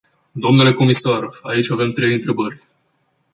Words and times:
Dle 0.43 0.71
comisar, 0.73 1.29
aici 1.43 1.69
avem 1.71 1.87
trei 1.89 2.11
întrebări. 2.13 2.61